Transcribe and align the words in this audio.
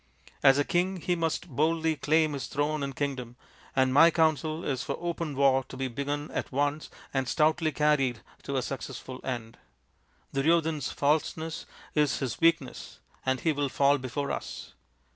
As 0.41 0.57
a 0.57 0.63
king 0.63 0.97
he 0.97 1.13
must 1.15 1.47
boldly 1.47 1.95
claim 1.95 2.33
his 2.33 2.47
throne 2.47 2.81
and 2.81 2.95
kingdom, 2.95 3.35
and 3.75 3.93
my 3.93 4.09
counsel 4.09 4.65
is 4.65 4.81
for 4.81 4.97
open 4.99 5.35
war 5.35 5.63
to 5.65 5.77
be 5.77 5.87
begun 5.89 6.31
at 6.31 6.51
once 6.51 6.89
and 7.13 7.27
stoutly 7.29 7.71
carried 7.71 8.21
to 8.41 8.55
a 8.57 8.63
successful 8.63 9.21
end. 9.23 9.59
Duryodhan's 10.33 10.91
falseness 10.91 11.67
is 11.93 12.17
his 12.17 12.41
weak 12.41 12.61
ness, 12.61 12.97
and 13.27 13.41
he 13.41 13.51
will 13.53 13.69
fall 13.69 13.99
before 13.99 14.31
us. 14.31 14.73